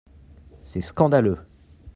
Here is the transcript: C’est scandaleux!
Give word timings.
C’est 0.63 0.81
scandaleux! 0.81 1.37